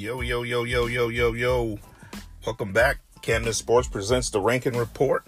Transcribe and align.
Yo, 0.00 0.22
yo, 0.22 0.44
yo, 0.44 0.64
yo, 0.64 0.86
yo, 0.86 1.08
yo, 1.10 1.34
yo. 1.34 1.78
Welcome 2.46 2.72
back. 2.72 3.00
Camden 3.20 3.52
Sports 3.52 3.86
presents 3.86 4.30
the 4.30 4.40
Ranking 4.40 4.74
Report. 4.74 5.26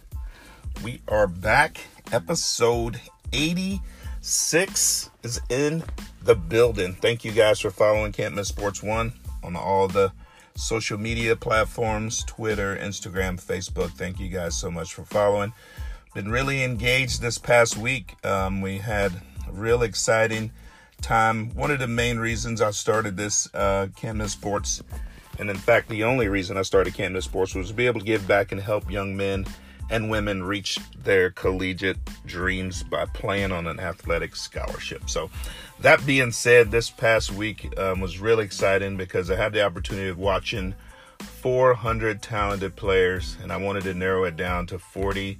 We 0.82 1.02
are 1.08 1.26
back. 1.26 1.78
Episode 2.10 2.98
86 3.34 5.10
is 5.22 5.40
in 5.50 5.84
the 6.22 6.34
building. 6.34 6.94
Thank 6.94 7.22
you 7.22 7.32
guys 7.32 7.60
for 7.60 7.70
following 7.70 8.12
Camden 8.12 8.46
Sports 8.46 8.82
One 8.82 9.12
on 9.42 9.56
all 9.56 9.88
the 9.88 10.10
social 10.56 10.96
media 10.96 11.36
platforms 11.36 12.24
Twitter, 12.24 12.74
Instagram, 12.74 13.38
Facebook. 13.38 13.90
Thank 13.90 14.18
you 14.18 14.30
guys 14.30 14.56
so 14.56 14.70
much 14.70 14.94
for 14.94 15.04
following. 15.04 15.52
Been 16.14 16.30
really 16.30 16.64
engaged 16.64 17.20
this 17.20 17.36
past 17.36 17.76
week. 17.76 18.14
Um, 18.24 18.62
we 18.62 18.78
had 18.78 19.20
real 19.50 19.82
exciting 19.82 20.50
time. 21.02 21.54
One 21.54 21.70
of 21.70 21.78
the 21.78 21.86
main 21.86 22.18
reasons 22.18 22.62
I 22.62 22.70
started 22.70 23.16
this 23.16 23.52
uh, 23.54 23.88
Camden 23.96 24.28
Sports, 24.28 24.82
and 25.38 25.50
in 25.50 25.56
fact, 25.56 25.88
the 25.88 26.04
only 26.04 26.28
reason 26.28 26.56
I 26.56 26.62
started 26.62 26.94
Camden 26.94 27.20
Sports 27.20 27.54
was 27.54 27.68
to 27.68 27.74
be 27.74 27.86
able 27.86 28.00
to 28.00 28.06
give 28.06 28.26
back 28.26 28.52
and 28.52 28.60
help 28.60 28.90
young 28.90 29.16
men 29.16 29.46
and 29.90 30.10
women 30.10 30.42
reach 30.42 30.78
their 31.04 31.30
collegiate 31.30 31.98
dreams 32.24 32.82
by 32.82 33.04
playing 33.04 33.52
on 33.52 33.66
an 33.66 33.78
athletic 33.78 34.34
scholarship. 34.34 35.10
So, 35.10 35.28
that 35.80 36.04
being 36.06 36.32
said, 36.32 36.70
this 36.70 36.88
past 36.88 37.32
week 37.32 37.76
um, 37.78 38.00
was 38.00 38.18
really 38.18 38.44
exciting 38.44 38.96
because 38.96 39.30
I 39.30 39.36
had 39.36 39.52
the 39.52 39.64
opportunity 39.64 40.08
of 40.08 40.18
watching 40.18 40.74
400 41.18 42.22
talented 42.22 42.76
players, 42.76 43.36
and 43.42 43.52
I 43.52 43.56
wanted 43.56 43.82
to 43.84 43.94
narrow 43.94 44.24
it 44.24 44.36
down 44.36 44.66
to 44.68 44.78
40 44.78 45.38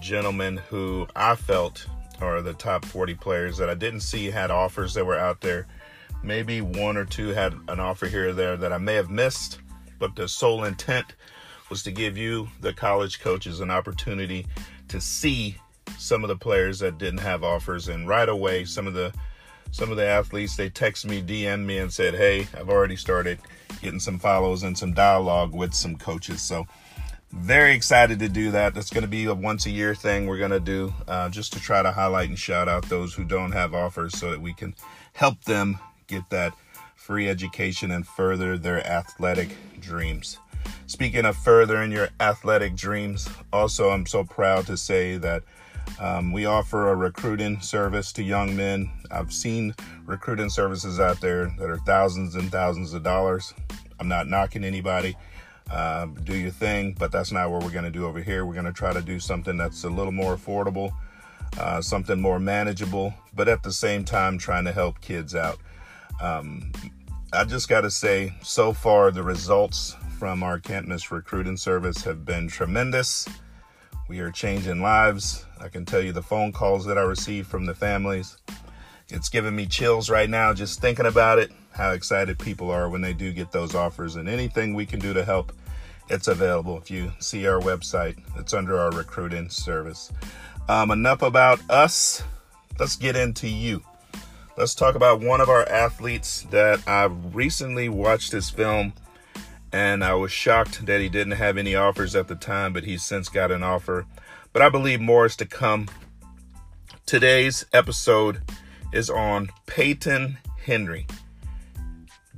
gentlemen 0.00 0.56
who 0.68 1.06
I 1.14 1.36
felt 1.36 1.86
are 2.20 2.42
the 2.42 2.54
top 2.54 2.84
40 2.84 3.14
players 3.14 3.56
that 3.58 3.70
I 3.70 3.74
didn't 3.74 4.00
see 4.00 4.30
had 4.30 4.50
offers 4.50 4.94
that 4.94 5.04
were 5.04 5.18
out 5.18 5.40
there. 5.40 5.66
Maybe 6.22 6.60
one 6.60 6.96
or 6.96 7.04
two 7.04 7.28
had 7.28 7.52
an 7.68 7.80
offer 7.80 8.06
here 8.06 8.28
or 8.28 8.32
there 8.32 8.56
that 8.56 8.72
I 8.72 8.78
may 8.78 8.94
have 8.94 9.10
missed, 9.10 9.60
but 9.98 10.14
the 10.14 10.28
sole 10.28 10.64
intent 10.64 11.14
was 11.68 11.82
to 11.84 11.90
give 11.90 12.16
you, 12.16 12.48
the 12.60 12.72
college 12.72 13.20
coaches, 13.20 13.60
an 13.60 13.70
opportunity 13.70 14.46
to 14.88 15.00
see 15.00 15.56
some 15.98 16.22
of 16.22 16.28
the 16.28 16.36
players 16.36 16.78
that 16.80 16.98
didn't 16.98 17.20
have 17.20 17.42
offers. 17.42 17.88
And 17.88 18.06
right 18.06 18.28
away, 18.28 18.64
some 18.64 18.86
of 18.86 18.94
the 18.94 19.12
some 19.70 19.90
of 19.90 19.96
the 19.96 20.06
athletes 20.06 20.54
they 20.54 20.68
text 20.68 21.06
me, 21.06 21.22
DM 21.22 21.64
me, 21.64 21.78
and 21.78 21.90
said, 21.90 22.14
"Hey, 22.14 22.46
I've 22.54 22.68
already 22.68 22.96
started 22.96 23.38
getting 23.80 24.00
some 24.00 24.18
follows 24.18 24.64
and 24.64 24.76
some 24.76 24.92
dialogue 24.92 25.54
with 25.54 25.72
some 25.72 25.96
coaches." 25.96 26.42
So 26.42 26.66
very 27.32 27.74
excited 27.74 28.18
to 28.18 28.28
do 28.28 28.50
that. 28.50 28.74
That's 28.74 28.90
going 28.90 29.02
to 29.02 29.08
be 29.08 29.24
a 29.24 29.34
once 29.34 29.66
a 29.66 29.70
year 29.70 29.94
thing 29.94 30.26
we're 30.26 30.38
going 30.38 30.50
to 30.50 30.60
do 30.60 30.92
uh, 31.08 31.30
just 31.30 31.52
to 31.54 31.60
try 31.60 31.82
to 31.82 31.90
highlight 31.90 32.28
and 32.28 32.38
shout 32.38 32.68
out 32.68 32.88
those 32.88 33.14
who 33.14 33.24
don't 33.24 33.52
have 33.52 33.74
offers 33.74 34.18
so 34.18 34.30
that 34.30 34.40
we 34.40 34.52
can 34.52 34.74
help 35.14 35.42
them 35.44 35.78
get 36.06 36.28
that 36.30 36.54
free 36.94 37.28
education 37.28 37.90
and 37.90 38.06
further 38.06 38.58
their 38.58 38.86
athletic 38.86 39.56
dreams. 39.80 40.38
Speaking 40.86 41.24
of 41.24 41.36
furthering 41.36 41.90
your 41.90 42.10
athletic 42.20 42.76
dreams, 42.76 43.28
also, 43.52 43.90
I'm 43.90 44.06
so 44.06 44.24
proud 44.24 44.66
to 44.66 44.76
say 44.76 45.16
that 45.16 45.42
um, 45.98 46.32
we 46.32 46.44
offer 46.44 46.90
a 46.90 46.94
recruiting 46.94 47.60
service 47.60 48.12
to 48.12 48.22
young 48.22 48.54
men. 48.54 48.90
I've 49.10 49.32
seen 49.32 49.74
recruiting 50.04 50.50
services 50.50 51.00
out 51.00 51.20
there 51.20 51.52
that 51.58 51.68
are 51.68 51.78
thousands 51.78 52.34
and 52.34 52.52
thousands 52.52 52.92
of 52.94 53.02
dollars. 53.02 53.52
I'm 53.98 54.08
not 54.08 54.28
knocking 54.28 54.64
anybody 54.64 55.16
uh, 55.70 56.06
do 56.24 56.36
your 56.36 56.50
thing, 56.50 56.94
but 56.98 57.12
that's 57.12 57.32
not 57.32 57.50
what 57.50 57.62
we're 57.62 57.70
going 57.70 57.84
to 57.84 57.90
do 57.90 58.06
over 58.06 58.20
here. 58.20 58.44
We're 58.44 58.54
going 58.54 58.66
to 58.66 58.72
try 58.72 58.92
to 58.92 59.02
do 59.02 59.18
something 59.20 59.56
that's 59.56 59.84
a 59.84 59.88
little 59.88 60.12
more 60.12 60.36
affordable, 60.36 60.92
uh, 61.58 61.80
something 61.80 62.20
more 62.20 62.38
manageable, 62.38 63.14
but 63.34 63.48
at 63.48 63.62
the 63.62 63.72
same 63.72 64.04
time, 64.04 64.38
trying 64.38 64.64
to 64.64 64.72
help 64.72 65.00
kids 65.00 65.34
out. 65.34 65.58
Um, 66.20 66.72
I 67.32 67.44
just 67.44 67.68
got 67.68 67.82
to 67.82 67.90
say, 67.90 68.34
so 68.42 68.72
far, 68.72 69.10
the 69.10 69.22
results 69.22 69.96
from 70.18 70.42
our 70.42 70.58
Can't 70.58 70.86
Miss 70.86 71.10
recruiting 71.10 71.56
service 71.56 72.04
have 72.04 72.24
been 72.24 72.48
tremendous. 72.48 73.26
We 74.08 74.20
are 74.20 74.30
changing 74.30 74.82
lives. 74.82 75.46
I 75.60 75.68
can 75.68 75.84
tell 75.84 76.02
you 76.02 76.12
the 76.12 76.22
phone 76.22 76.52
calls 76.52 76.84
that 76.84 76.98
I 76.98 77.02
receive 77.02 77.46
from 77.46 77.64
the 77.64 77.74
families. 77.74 78.36
It's 79.08 79.28
giving 79.28 79.56
me 79.56 79.66
chills 79.66 80.10
right 80.10 80.28
now 80.28 80.54
just 80.54 80.80
thinking 80.80 81.06
about 81.06 81.38
it, 81.38 81.52
how 81.72 81.90
excited 81.92 82.38
people 82.38 82.70
are 82.70 82.88
when 82.88 83.00
they 83.00 83.12
do 83.12 83.32
get 83.32 83.52
those 83.52 83.74
offers, 83.74 84.16
and 84.16 84.28
anything 84.28 84.74
we 84.74 84.86
can 84.86 85.00
do 85.00 85.12
to 85.12 85.24
help 85.24 85.52
it's 86.08 86.28
available 86.28 86.76
if 86.76 86.90
you 86.90 87.12
see 87.20 87.46
our 87.46 87.60
website. 87.60 88.18
It's 88.36 88.52
under 88.52 88.78
our 88.78 88.90
recruiting 88.90 89.48
service. 89.48 90.12
Um, 90.68 90.90
enough 90.90 91.22
about 91.22 91.58
us. 91.70 92.22
Let's 92.78 92.96
get 92.96 93.16
into 93.16 93.48
you. 93.48 93.82
Let's 94.56 94.74
talk 94.74 94.94
about 94.94 95.20
one 95.20 95.40
of 95.40 95.48
our 95.48 95.66
athletes 95.68 96.42
that 96.50 96.86
I 96.86 97.04
recently 97.04 97.88
watched 97.88 98.32
his 98.32 98.50
film 98.50 98.92
and 99.72 100.04
I 100.04 100.12
was 100.14 100.30
shocked 100.30 100.84
that 100.84 101.00
he 101.00 101.08
didn't 101.08 101.32
have 101.32 101.56
any 101.56 101.74
offers 101.74 102.14
at 102.14 102.28
the 102.28 102.34
time, 102.34 102.74
but 102.74 102.84
he's 102.84 103.02
since 103.02 103.30
got 103.30 103.50
an 103.50 103.62
offer. 103.62 104.04
But 104.52 104.60
I 104.60 104.68
believe 104.68 105.00
more 105.00 105.24
is 105.24 105.34
to 105.36 105.46
come. 105.46 105.88
Today's 107.06 107.64
episode 107.72 108.42
is 108.92 109.10
on 109.10 109.50
Peyton 109.66 110.38
Henry. 110.64 111.06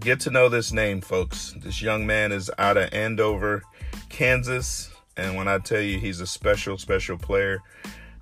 Get 0.01 0.21
to 0.21 0.31
know 0.31 0.49
this 0.49 0.73
name, 0.73 1.01
folks. 1.01 1.55
This 1.63 1.81
young 1.81 2.07
man 2.07 2.33
is 2.33 2.51
out 2.59 2.77
of 2.77 2.93
Andover, 2.93 3.63
Kansas. 4.09 4.91
And 5.17 5.37
when 5.37 5.47
I 5.49 5.59
tell 5.59 5.81
you 5.81 5.99
he's 5.99 6.21
a 6.21 6.27
special, 6.27 6.79
special 6.79 7.17
player, 7.17 7.63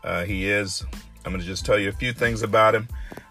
uh, 0.05 0.25
he 0.25 0.49
is. 0.49 0.85
I'm 1.25 1.33
going 1.33 1.41
to 1.41 1.47
just 1.47 1.65
tell 1.65 1.79
you 1.79 1.89
a 1.89 1.93
few 1.93 2.13
things 2.13 2.43
about 2.43 2.75
him. 2.75 2.89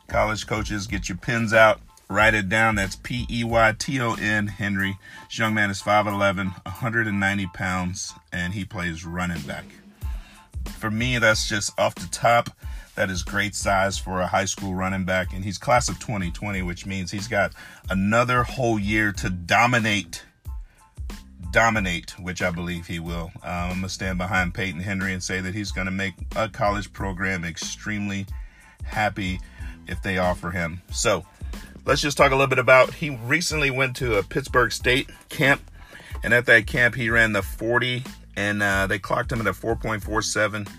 College 0.08 0.48
coaches, 0.48 0.88
get 0.88 1.08
your 1.08 1.18
pens 1.18 1.54
out, 1.54 1.82
write 2.10 2.34
it 2.34 2.50
down. 2.50 2.76
That's 2.76 2.96
P 2.96 3.28
E 3.30 3.44
Y 3.44 3.76
T 3.78 4.00
O 4.02 4.16
N, 4.16 4.48
Henry. 4.48 4.98
This 5.28 5.40
young 5.40 5.54
man 5.54 5.70
is 5.70 5.82
5'11, 5.82 6.66
190 6.66 7.48
pounds, 7.54 8.14
and 8.32 8.54
he 8.54 8.66
plays 8.66 9.06
running 9.06 9.42
back. 9.42 9.66
For 10.82 10.90
me, 10.90 11.20
that's 11.20 11.48
just 11.48 11.80
off 11.80 11.94
the 11.94 12.08
top 12.08 12.50
that 12.96 13.12
is 13.12 13.22
great 13.22 13.54
size 13.54 14.00
for 14.00 14.20
a 14.20 14.26
high 14.26 14.46
school 14.46 14.74
running 14.74 15.06
back. 15.06 15.32
And 15.32 15.46
he's 15.46 15.60
class 15.60 15.90
of 15.90 16.00
2020, 16.00 16.64
which 16.64 16.88
means 16.88 17.12
he's 17.12 17.28
got 17.28 17.54
another 17.92 18.42
whole 18.42 18.80
year 18.80 19.12
to 19.14 19.30
dominate. 19.30 20.24
Dominate, 21.52 22.20
which 22.20 22.42
I 22.42 22.50
believe 22.50 22.88
he 22.88 23.00
will. 23.00 23.32
Um, 23.44 23.52
I'm 23.52 23.70
going 23.70 23.82
to 23.84 23.90
stand 23.90 24.18
behind 24.18 24.56
Peyton 24.56 24.82
Henry 24.82 25.14
and 25.14 25.22
say 25.22 25.40
that 25.40 25.54
he's 25.54 25.72
going 25.72 25.86
to 25.86 25.92
make 25.92 26.16
a 26.36 26.50
college 26.50 26.92
program 26.92 27.44
extremely 27.44 28.26
happy 28.84 29.40
if 29.88 30.02
they 30.02 30.18
offer 30.18 30.50
him. 30.50 30.82
So 30.92 31.26
let's 31.86 32.02
just 32.02 32.18
talk 32.18 32.32
a 32.32 32.36
little 32.36 32.48
bit 32.48 32.58
about. 32.58 32.96
He 32.96 33.12
recently 33.12 33.70
went 33.70 33.96
to 33.98 34.18
a 34.18 34.24
Pittsburg 34.24 34.72
State 34.72 35.12
camp, 35.30 35.62
and 36.24 36.34
at 36.34 36.48
that 36.48 36.66
camp, 36.66 36.96
he 36.96 37.10
ran 37.12 37.34
the 37.34 37.44
40, 37.44 38.04
and 38.36 38.62
uh, 38.64 38.88
they 38.88 39.00
clocked 39.00 39.32
him 39.32 39.42
at 39.42 39.48
a 39.48 39.52
4.47. 39.52 40.70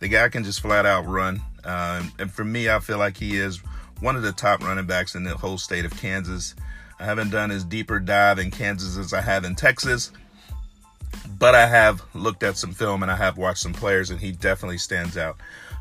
The 0.00 0.08
guy 0.08 0.28
can 0.28 0.44
just 0.44 0.60
flat 0.60 0.86
out 0.86 1.06
run. 1.06 1.40
Uh, 1.64 2.02
and 2.18 2.30
for 2.30 2.44
me, 2.44 2.68
I 2.68 2.78
feel 2.78 2.98
like 2.98 3.16
he 3.16 3.36
is 3.36 3.60
one 4.00 4.16
of 4.16 4.22
the 4.22 4.32
top 4.32 4.62
running 4.62 4.86
backs 4.86 5.14
in 5.14 5.24
the 5.24 5.36
whole 5.36 5.58
state 5.58 5.84
of 5.84 5.96
Kansas. 5.96 6.54
I 6.98 7.04
haven't 7.04 7.30
done 7.30 7.50
as 7.50 7.64
deeper 7.64 8.00
dive 8.00 8.38
in 8.38 8.50
Kansas 8.50 8.96
as 8.96 9.12
I 9.12 9.20
have 9.20 9.44
in 9.44 9.54
Texas, 9.54 10.12
but 11.38 11.54
I 11.54 11.66
have 11.66 12.02
looked 12.14 12.42
at 12.42 12.56
some 12.56 12.72
film 12.72 13.02
and 13.02 13.10
I 13.10 13.16
have 13.16 13.36
watched 13.36 13.60
some 13.60 13.72
players, 13.72 14.10
and 14.10 14.20
he 14.20 14.32
definitely 14.32 14.78
stands 14.78 15.16
out. 15.16 15.36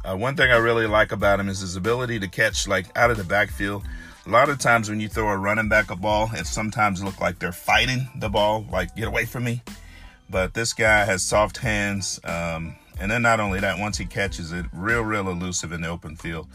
Uh, 0.06 0.16
one 0.16 0.36
thing 0.36 0.52
I 0.52 0.58
really 0.58 0.88
like 0.88 1.12
about 1.12 1.40
him 1.40 1.50
is 1.50 1.60
his 1.60 1.76
ability 1.76 2.20
to 2.20 2.28
catch 2.28 2.68
like 2.68 2.96
out 2.98 3.12
of 3.12 3.18
the 3.18 3.24
backfield. 3.24 3.84
A 4.26 4.30
lot 4.30 4.50
of 4.50 4.58
times 4.58 4.90
when 4.90 5.00
you 5.00 5.10
throw 5.10 5.30
a 5.30 5.38
running 5.38 5.70
back 5.70 5.92
a 5.92 5.96
ball, 5.96 6.30
it 6.34 6.46
sometimes 6.46 7.04
look 7.04 7.20
like 7.20 7.40
they're 7.40 7.52
fighting 7.52 8.08
the 8.18 8.30
ball, 8.30 8.66
like 8.72 8.96
get 8.96 9.08
away 9.08 9.26
from 9.26 9.44
me. 9.44 9.62
But 10.34 10.56
this 10.56 10.74
guy 10.74 11.06
has 11.06 11.22
soft 11.22 11.58
hands. 11.58 12.20
Um, 12.24 12.76
and 13.00 13.12
then 13.12 13.22
not 13.22 13.40
only 13.40 13.60
that, 13.60 13.78
once 13.78 14.00
he 14.00 14.06
catches 14.06 14.52
it, 14.52 14.66
real, 14.74 15.04
real 15.04 15.30
elusive 15.30 15.72
in 15.72 15.82
the 15.82 15.88
open 15.90 16.16
field. 16.16 16.48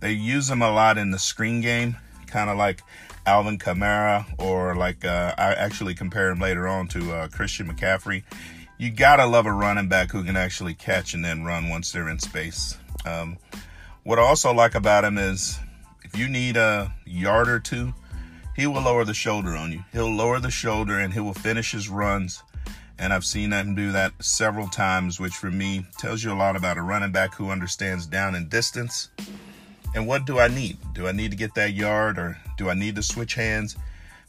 They 0.00 0.12
use 0.12 0.50
him 0.50 0.60
a 0.60 0.70
lot 0.70 0.98
in 0.98 1.12
the 1.12 1.18
screen 1.18 1.62
game, 1.62 1.96
kind 2.26 2.50
of 2.50 2.58
like 2.58 2.82
Alvin 3.24 3.56
Kamara, 3.56 4.26
or 4.38 4.76
like 4.76 5.06
uh, 5.06 5.34
I 5.38 5.54
actually 5.54 5.94
compare 5.94 6.28
him 6.28 6.40
later 6.40 6.68
on 6.68 6.88
to 6.88 7.10
uh, 7.10 7.28
Christian 7.28 7.72
McCaffrey. 7.72 8.22
You 8.76 8.90
gotta 8.90 9.24
love 9.24 9.46
a 9.46 9.52
running 9.52 9.88
back 9.88 10.10
who 10.10 10.24
can 10.24 10.36
actually 10.36 10.74
catch 10.74 11.14
and 11.14 11.24
then 11.24 11.42
run 11.42 11.70
once 11.70 11.90
they're 11.90 12.10
in 12.10 12.18
space. 12.18 12.76
Um, 13.06 13.38
what 14.02 14.18
I 14.18 14.22
also 14.22 14.52
like 14.52 14.74
about 14.74 15.04
him 15.04 15.16
is 15.16 15.58
if 16.04 16.18
you 16.18 16.28
need 16.28 16.58
a 16.58 16.92
yard 17.06 17.48
or 17.48 17.60
two, 17.60 17.94
he 18.54 18.66
will 18.66 18.82
lower 18.82 19.06
the 19.06 19.14
shoulder 19.14 19.56
on 19.56 19.72
you. 19.72 19.84
He'll 19.90 20.14
lower 20.14 20.38
the 20.38 20.50
shoulder 20.50 20.98
and 20.98 21.14
he 21.14 21.20
will 21.20 21.32
finish 21.32 21.72
his 21.72 21.88
runs 21.88 22.42
and 23.02 23.12
I've 23.12 23.24
seen 23.24 23.50
him 23.50 23.74
do 23.74 23.90
that 23.90 24.12
several 24.20 24.68
times, 24.68 25.18
which 25.18 25.32
for 25.32 25.50
me 25.50 25.84
tells 25.98 26.22
you 26.22 26.32
a 26.32 26.34
lot 26.34 26.54
about 26.54 26.78
a 26.78 26.82
running 26.82 27.10
back 27.10 27.34
who 27.34 27.50
understands 27.50 28.06
down 28.06 28.36
and 28.36 28.48
distance. 28.48 29.08
And 29.92 30.06
what 30.06 30.24
do 30.24 30.38
I 30.38 30.46
need? 30.46 30.76
Do 30.94 31.08
I 31.08 31.12
need 31.12 31.32
to 31.32 31.36
get 31.36 31.52
that 31.56 31.72
yard 31.72 32.16
or 32.16 32.38
do 32.56 32.70
I 32.70 32.74
need 32.74 32.94
to 32.94 33.02
switch 33.02 33.34
hands? 33.34 33.76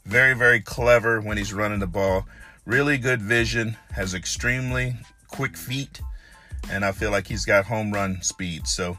Very, 0.06 0.34
very 0.34 0.60
clever 0.60 1.22
when 1.22 1.38
he's 1.38 1.54
running 1.54 1.82
the 1.82 1.88
ball. 1.88 2.26
Really 2.66 2.98
good 2.98 3.22
vision, 3.22 3.78
has 3.92 4.16
extremely 4.16 4.96
quick 5.28 5.56
feet, 5.56 6.02
and 6.72 6.84
I 6.84 6.94
feel 6.94 7.12
like 7.12 7.28
he's 7.28 7.46
got 7.46 7.66
home 7.66 7.92
run 7.92 8.24
speed. 8.24 8.66
So, 8.66 8.98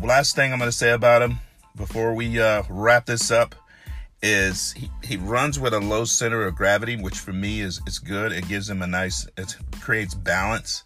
last 0.00 0.36
thing 0.36 0.52
I'm 0.52 0.58
going 0.60 0.70
to 0.70 0.76
say 0.76 0.92
about 0.92 1.22
him 1.22 1.40
before 1.74 2.14
we 2.14 2.40
uh, 2.40 2.62
wrap 2.70 3.06
this 3.06 3.32
up 3.32 3.56
is 4.22 4.72
he, 4.72 4.90
he 5.02 5.16
runs 5.16 5.58
with 5.58 5.72
a 5.72 5.80
low 5.80 6.04
center 6.04 6.44
of 6.46 6.56
gravity, 6.56 6.96
which 6.96 7.18
for 7.18 7.32
me 7.32 7.60
is 7.60 7.80
is 7.86 7.98
good. 7.98 8.32
It 8.32 8.48
gives 8.48 8.68
him 8.68 8.82
a 8.82 8.86
nice, 8.86 9.26
it 9.36 9.56
creates 9.80 10.14
balance, 10.14 10.82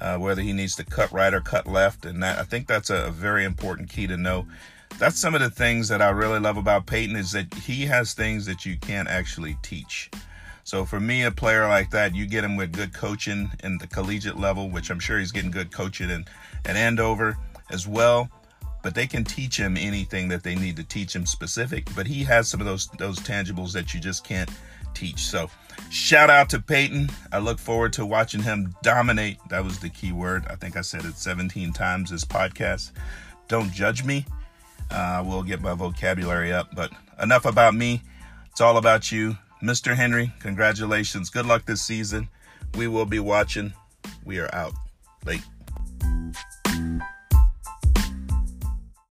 uh, 0.00 0.18
whether 0.18 0.42
he 0.42 0.52
needs 0.52 0.76
to 0.76 0.84
cut 0.84 1.10
right 1.12 1.32
or 1.32 1.40
cut 1.40 1.66
left, 1.66 2.04
and 2.04 2.22
that 2.22 2.38
I 2.38 2.44
think 2.44 2.66
that's 2.66 2.90
a, 2.90 3.06
a 3.06 3.10
very 3.10 3.44
important 3.44 3.88
key 3.88 4.06
to 4.06 4.16
know. 4.16 4.46
That's 4.98 5.18
some 5.18 5.34
of 5.34 5.40
the 5.40 5.50
things 5.50 5.88
that 5.88 6.00
I 6.00 6.10
really 6.10 6.38
love 6.38 6.56
about 6.56 6.86
Peyton 6.86 7.16
is 7.16 7.32
that 7.32 7.52
he 7.52 7.86
has 7.86 8.14
things 8.14 8.46
that 8.46 8.64
you 8.64 8.76
can't 8.76 9.08
actually 9.08 9.56
teach. 9.62 10.10
So 10.62 10.84
for 10.84 11.00
me, 11.00 11.24
a 11.24 11.30
player 11.30 11.66
like 11.66 11.90
that, 11.90 12.14
you 12.14 12.26
get 12.26 12.44
him 12.44 12.56
with 12.56 12.72
good 12.72 12.94
coaching 12.94 13.50
in 13.64 13.78
the 13.78 13.86
collegiate 13.86 14.38
level, 14.38 14.70
which 14.70 14.90
I'm 14.90 15.00
sure 15.00 15.18
he's 15.18 15.32
getting 15.32 15.50
good 15.50 15.72
coaching 15.72 16.10
in 16.10 16.24
at 16.64 16.76
Andover 16.76 17.36
as 17.70 17.88
well 17.88 18.30
but 18.84 18.94
they 18.94 19.06
can 19.06 19.24
teach 19.24 19.56
him 19.56 19.78
anything 19.78 20.28
that 20.28 20.42
they 20.42 20.54
need 20.54 20.76
to 20.76 20.84
teach 20.84 21.16
him 21.16 21.24
specific. 21.24 21.88
But 21.96 22.06
he 22.06 22.22
has 22.24 22.48
some 22.48 22.60
of 22.60 22.66
those 22.66 22.86
those 22.98 23.18
tangibles 23.18 23.72
that 23.72 23.94
you 23.94 23.98
just 23.98 24.22
can't 24.24 24.50
teach. 24.92 25.20
So 25.20 25.50
shout 25.90 26.30
out 26.30 26.50
to 26.50 26.60
Peyton. 26.60 27.08
I 27.32 27.38
look 27.38 27.58
forward 27.58 27.94
to 27.94 28.06
watching 28.06 28.42
him 28.42 28.76
dominate. 28.82 29.38
That 29.48 29.64
was 29.64 29.78
the 29.78 29.88
key 29.88 30.12
word. 30.12 30.44
I 30.48 30.54
think 30.56 30.76
I 30.76 30.82
said 30.82 31.04
it 31.06 31.16
17 31.16 31.72
times 31.72 32.10
this 32.10 32.26
podcast. 32.26 32.92
Don't 33.48 33.72
judge 33.72 34.04
me. 34.04 34.26
Uh, 34.90 35.24
we'll 35.26 35.42
get 35.42 35.62
my 35.62 35.74
vocabulary 35.74 36.52
up. 36.52 36.74
But 36.76 36.92
enough 37.20 37.46
about 37.46 37.74
me. 37.74 38.02
It's 38.50 38.60
all 38.60 38.76
about 38.76 39.10
you. 39.10 39.36
Mr. 39.62 39.96
Henry, 39.96 40.30
congratulations. 40.40 41.30
Good 41.30 41.46
luck 41.46 41.64
this 41.64 41.80
season. 41.80 42.28
We 42.76 42.86
will 42.86 43.06
be 43.06 43.18
watching. 43.18 43.72
We 44.26 44.38
are 44.40 44.54
out. 44.54 44.74
Late. 45.24 45.40